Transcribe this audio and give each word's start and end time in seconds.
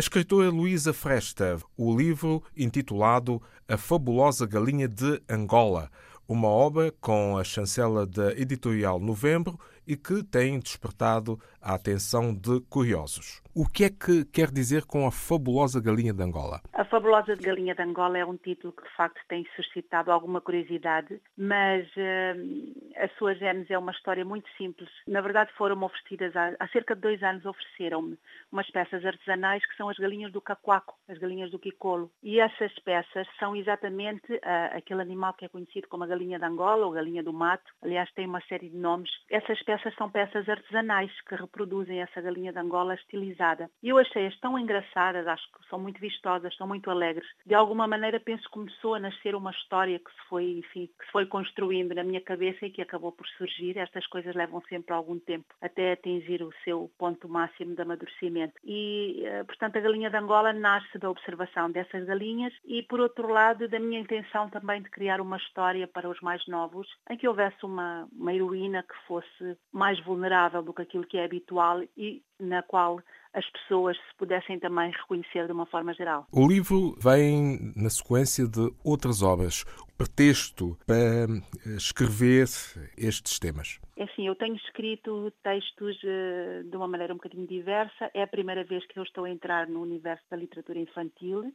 escritora 0.00 0.50
Luísa 0.50 0.92
Fresta, 0.92 1.56
o 1.74 1.96
livro 1.96 2.42
intitulado 2.54 3.40
A 3.66 3.78
Fabulosa 3.78 4.46
Galinha 4.46 4.86
de 4.86 5.22
Angola, 5.26 5.90
uma 6.28 6.48
obra 6.48 6.92
com 7.00 7.38
a 7.38 7.42
chancela 7.42 8.06
da 8.06 8.32
editorial 8.32 9.00
Novembro 9.00 9.58
e 9.86 9.96
que 9.96 10.22
tem 10.22 10.58
despertado 10.58 11.40
a 11.62 11.74
atenção 11.74 12.34
de 12.34 12.60
curiosos. 12.68 13.40
O 13.54 13.66
que 13.66 13.84
é 13.84 13.88
que 13.88 14.24
quer 14.26 14.50
dizer 14.50 14.84
com 14.84 15.06
a 15.06 15.10
fabulosa 15.10 15.80
galinha 15.80 16.12
de 16.12 16.22
Angola? 16.22 16.60
A 16.74 16.84
fabulosa 16.84 17.34
galinha 17.36 17.74
de 17.74 17.82
Angola 17.82 18.18
é 18.18 18.26
um 18.26 18.36
título 18.36 18.72
que 18.74 18.82
de 18.82 18.96
facto 18.96 19.18
tem 19.28 19.46
suscitado 19.56 20.10
alguma 20.10 20.42
curiosidade, 20.42 21.20
mas 21.38 21.86
uh, 21.96 22.85
a 22.98 23.08
sua 23.18 23.34
gênese 23.34 23.72
é 23.72 23.78
uma 23.78 23.92
história 23.92 24.24
muito 24.24 24.48
simples. 24.56 24.88
Na 25.06 25.20
verdade 25.20 25.52
foram 25.54 25.82
oferecidas 25.82 26.34
há, 26.36 26.54
há 26.58 26.68
cerca 26.68 26.94
de 26.94 27.00
dois 27.00 27.22
anos 27.22 27.44
ofereceram-me 27.44 28.18
umas 28.50 28.70
peças 28.70 29.04
artesanais 29.04 29.64
que 29.66 29.76
são 29.76 29.88
as 29.88 29.96
galinhas 29.96 30.32
do 30.32 30.40
cacuaco, 30.40 30.96
as 31.08 31.18
galinhas 31.18 31.50
do 31.50 31.58
quicolo. 31.58 32.10
E 32.22 32.40
essas 32.40 32.72
peças 32.80 33.26
são 33.38 33.54
exatamente 33.54 34.32
uh, 34.32 34.76
aquele 34.76 35.02
animal 35.02 35.34
que 35.34 35.44
é 35.44 35.48
conhecido 35.48 35.88
como 35.88 36.04
a 36.04 36.06
galinha 36.06 36.38
de 36.38 36.44
Angola 36.44 36.86
ou 36.86 36.92
galinha 36.92 37.22
do 37.22 37.32
mato. 37.32 37.70
Aliás, 37.82 38.10
tem 38.12 38.26
uma 38.26 38.40
série 38.42 38.68
de 38.68 38.76
nomes. 38.76 39.10
Essas 39.30 39.62
peças 39.62 39.94
são 39.94 40.10
peças 40.10 40.48
artesanais 40.48 41.10
que 41.22 41.34
reproduzem 41.34 42.00
essa 42.00 42.20
galinha 42.20 42.52
de 42.52 42.58
Angola 42.58 42.94
estilizada. 42.94 43.70
E 43.82 43.88
eu 43.88 43.98
achei-as 43.98 44.38
tão 44.40 44.58
engraçadas, 44.58 45.26
acho 45.26 45.44
que 45.52 45.68
são 45.68 45.78
muito 45.78 46.00
vistosas, 46.00 46.54
são 46.56 46.66
muito 46.66 46.90
alegres. 46.90 47.26
De 47.44 47.54
alguma 47.54 47.86
maneira 47.86 48.20
penso 48.20 48.44
que 48.44 48.50
começou 48.50 48.94
a 48.94 49.00
nascer 49.00 49.34
uma 49.34 49.50
história 49.50 49.98
que 49.98 50.10
se 50.10 50.28
foi, 50.28 50.58
enfim, 50.58 50.88
que 50.98 51.06
se 51.06 51.12
foi 51.12 51.26
construindo 51.26 51.94
na 51.94 52.04
minha 52.04 52.20
cabeça 52.20 52.66
e 52.66 52.70
que 52.70 52.82
acabou 52.86 53.12
por 53.12 53.26
surgir. 53.36 53.76
Estas 53.76 54.06
coisas 54.06 54.34
levam 54.34 54.62
sempre 54.68 54.94
algum 54.94 55.18
tempo 55.18 55.46
até 55.60 55.92
atingir 55.92 56.42
o 56.42 56.52
seu 56.64 56.90
ponto 56.98 57.28
máximo 57.28 57.74
de 57.74 57.82
amadurecimento. 57.82 58.54
E, 58.64 59.22
eh, 59.24 59.44
portanto, 59.44 59.76
a 59.76 59.80
galinha 59.80 60.10
de 60.10 60.16
Angola 60.16 60.52
nasce 60.52 60.98
da 60.98 61.10
observação 61.10 61.70
dessas 61.70 62.04
galinhas 62.04 62.52
e, 62.64 62.82
por 62.82 63.00
outro 63.00 63.28
lado, 63.28 63.68
da 63.68 63.78
minha 63.78 64.00
intenção 64.00 64.48
também 64.48 64.82
de 64.82 64.90
criar 64.90 65.20
uma 65.20 65.36
história 65.36 65.86
para 65.86 66.08
os 66.08 66.20
mais 66.20 66.46
novos, 66.46 66.88
em 67.10 67.16
que 67.16 67.28
houvesse 67.28 67.64
uma, 67.64 68.08
uma 68.12 68.32
heroína 68.32 68.82
que 68.82 69.06
fosse 69.06 69.58
mais 69.72 70.02
vulnerável 70.04 70.62
do 70.62 70.72
que 70.72 70.82
aquilo 70.82 71.06
que 71.06 71.18
é 71.18 71.24
habitual 71.24 71.82
e 71.96 72.22
na 72.38 72.62
qual 72.62 73.00
as 73.36 73.44
pessoas 73.50 73.96
se 73.98 74.16
pudessem 74.16 74.58
também 74.58 74.90
reconhecer 74.90 75.46
de 75.46 75.52
uma 75.52 75.66
forma 75.66 75.92
geral. 75.92 76.26
O 76.32 76.48
livro 76.48 76.96
vem 76.98 77.72
na 77.76 77.90
sequência 77.90 78.48
de 78.48 78.72
outras 78.82 79.22
obras. 79.22 79.64
Pretexto 79.96 80.76
para 80.86 81.26
escrever 81.76 82.44
estes 82.96 83.38
temas? 83.38 83.80
É 83.96 84.04
assim, 84.04 84.26
eu 84.26 84.34
tenho 84.34 84.56
escrito 84.56 85.32
textos 85.42 85.96
uh, 86.02 86.64
de 86.68 86.76
uma 86.76 86.86
maneira 86.86 87.12
um 87.12 87.16
bocadinho 87.16 87.46
diversa. 87.46 88.10
É 88.12 88.22
a 88.22 88.26
primeira 88.26 88.62
vez 88.64 88.86
que 88.86 88.98
eu 88.98 89.02
estou 89.02 89.24
a 89.24 89.30
entrar 89.30 89.66
no 89.66 89.80
universo 89.80 90.24
da 90.30 90.36
literatura 90.36 90.78
infantil. 90.78 91.52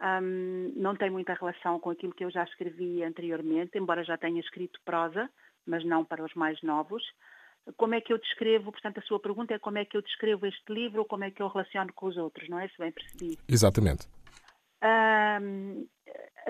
Um, 0.00 0.72
não 0.76 0.96
tem 0.96 1.10
muita 1.10 1.34
relação 1.34 1.78
com 1.80 1.90
aquilo 1.90 2.14
que 2.14 2.24
eu 2.24 2.30
já 2.30 2.44
escrevi 2.44 3.02
anteriormente, 3.02 3.78
embora 3.78 4.04
já 4.04 4.18
tenha 4.18 4.40
escrito 4.40 4.80
prosa, 4.84 5.30
mas 5.66 5.84
não 5.84 6.04
para 6.04 6.24
os 6.24 6.34
mais 6.34 6.60
novos 6.62 7.02
como 7.76 7.94
é 7.94 8.00
que 8.00 8.12
eu 8.12 8.18
descrevo, 8.18 8.72
portanto 8.72 8.98
a 8.98 9.02
sua 9.02 9.20
pergunta 9.20 9.54
é 9.54 9.58
como 9.58 9.78
é 9.78 9.84
que 9.84 9.96
eu 9.96 10.02
descrevo 10.02 10.46
este 10.46 10.72
livro 10.72 11.00
ou 11.00 11.04
como 11.04 11.24
é 11.24 11.30
que 11.30 11.42
eu 11.42 11.48
relaciono 11.48 11.92
com 11.92 12.06
os 12.06 12.16
outros, 12.16 12.48
não 12.48 12.58
é? 12.58 12.68
Se 12.68 12.78
bem 12.78 12.92
percebi. 12.92 13.38
Exatamente. 13.48 14.08
Um, 14.82 14.86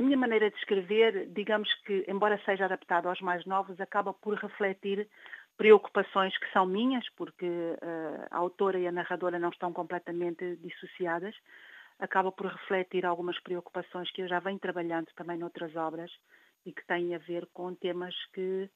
a 0.03 0.05
minha 0.05 0.17
maneira 0.17 0.50
de 0.50 0.56
escrever, 0.56 1.28
digamos 1.28 1.72
que, 1.84 2.05
embora 2.08 2.41
seja 2.45 2.64
adaptado 2.64 3.08
aos 3.08 3.20
mais 3.20 3.47
novos, 3.47 3.81
acaba 3.81 4.12
por 4.12 4.34
refletir 4.34 5.08
preocupações 5.56 6.36
que 6.39 6.50
são 6.53 6.67
minhas, 6.67 7.08
porque 7.11 7.47
uh, 7.47 8.27
a 8.28 8.39
autora 8.39 8.80
e 8.80 8.89
a 8.89 8.92
narradora 8.92 9.39
não 9.39 9.51
estão 9.51 9.73
completamente 9.73 10.57
dissociadas, 10.57 11.36
acaba 12.01 12.33
por 12.33 12.46
refletir 12.46 13.07
algumas 13.07 13.39
preocupações 13.41 14.11
que 14.11 14.23
eu 14.23 14.29
já 14.29 14.41
venho 14.41 14.58
trabalhando 14.58 15.07
também 15.14 15.39
noutras 15.39 15.77
obras 15.77 16.11
e 16.67 16.73
que 16.73 16.85
têm 16.85 17.14
a 17.14 17.18
ver 17.18 17.46
com 17.52 17.73
temas 17.73 18.14
que 18.33 18.68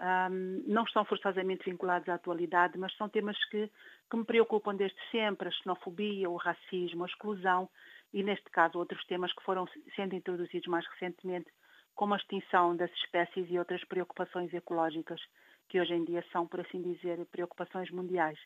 um, 0.00 0.64
não 0.66 0.84
estão 0.84 1.04
forçosamente 1.04 1.64
vinculados 1.64 2.08
à 2.08 2.14
atualidade, 2.14 2.76
mas 2.78 2.94
são 2.96 3.08
temas 3.08 3.36
que, 3.46 3.70
que 4.10 4.16
me 4.16 4.24
preocupam 4.24 4.74
desde 4.74 4.98
sempre, 5.10 5.48
a 5.48 5.52
xenofobia, 5.52 6.28
o 6.28 6.36
racismo, 6.36 7.04
a 7.04 7.06
exclusão 7.06 7.68
e, 8.12 8.22
neste 8.22 8.50
caso, 8.50 8.78
outros 8.78 9.04
temas 9.06 9.32
que 9.32 9.42
foram 9.42 9.66
sendo 9.94 10.14
introduzidos 10.14 10.66
mais 10.66 10.86
recentemente, 10.86 11.50
como 11.94 12.14
a 12.14 12.16
extinção 12.16 12.76
das 12.76 12.90
espécies 12.92 13.48
e 13.48 13.58
outras 13.58 13.84
preocupações 13.84 14.52
ecológicas, 14.52 15.20
que 15.68 15.80
hoje 15.80 15.94
em 15.94 16.04
dia 16.04 16.24
são, 16.32 16.46
por 16.46 16.60
assim 16.60 16.82
dizer, 16.82 17.24
preocupações 17.26 17.90
mundiais. 17.90 18.38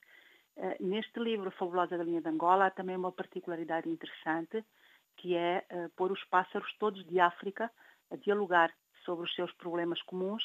Uh, 0.56 0.76
neste 0.80 1.18
livro, 1.18 1.50
Fabulosa 1.52 1.96
Galinha 1.96 2.20
de 2.20 2.28
Angola, 2.28 2.66
há 2.66 2.70
também 2.70 2.96
uma 2.96 3.12
particularidade 3.12 3.88
interessante, 3.88 4.62
que 5.16 5.34
é 5.34 5.64
uh, 5.70 5.88
pôr 5.96 6.12
os 6.12 6.22
pássaros 6.24 6.70
todos 6.78 7.04
de 7.06 7.18
África 7.18 7.70
a 8.10 8.16
dialogar 8.16 8.72
sobre 9.04 9.24
os 9.24 9.34
seus 9.34 9.52
problemas 9.52 10.00
comuns 10.02 10.42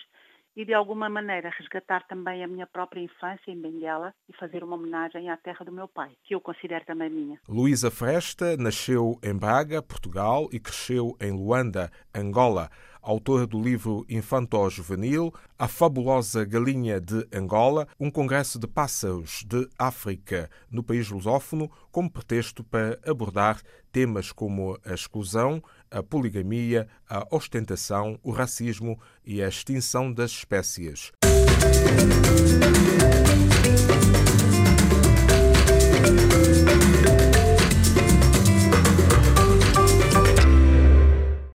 e 0.56 0.66
de 0.66 0.74
alguma 0.74 1.09
maneira 1.09 1.50
resgatar 1.58 2.06
também 2.08 2.44
a 2.44 2.47
minha 2.47 2.68
própria 2.68 3.02
infância 3.02 3.52
em 3.52 3.59
Benguela 3.59 4.14
e 4.30 4.38
fazer 4.38 4.64
uma 4.64 4.75
homenagem 4.75 5.30
à 5.30 5.38
terra 5.38 5.66
do 5.66 5.72
meu 5.72 5.88
pai, 5.88 6.12
que 6.24 6.36
eu 6.36 6.41
considero 6.41 6.86
também 6.86 7.09
minha. 7.09 7.40
Luísa 7.47 7.90
Fresta 7.90 8.56
nasceu 8.58 9.19
em 9.24 9.38
Braga, 9.38 9.81
Portugal 9.81 10.47
e 10.52 10.59
cresceu 10.59 11.16
em 11.19 11.31
Luanda, 11.31 11.91
Angola 12.14 12.69
autora 13.03 13.46
do 13.46 13.62
livro 13.62 14.06
Infanto-Juvenil, 14.09 15.31
A 15.59 15.68
Fabulosa 15.68 16.44
Galinha 16.46 17.00
de 17.00 17.28
Angola, 17.31 17.88
um 18.00 18.09
congresso 18.09 18.58
de 18.58 18.66
pássaros 18.66 19.44
de 19.46 19.68
África 19.78 20.50
no 20.72 20.81
país 20.81 21.09
lusófono, 21.09 21.69
como 21.91 22.09
pretexto 22.09 22.64
para 22.64 22.97
abordar 23.06 23.62
temas 23.91 24.31
como 24.31 24.80
a 24.86 24.94
exclusão, 24.94 25.62
a 25.91 26.02
poligamia, 26.02 26.88
a 27.08 27.28
ostentação, 27.30 28.18
o 28.24 28.31
racismo 28.31 29.00
e 29.25 29.44
a 29.44 29.47
extinção 29.47 30.12
das 30.12 30.31
espécies. 30.31 31.12
Música 31.24 32.84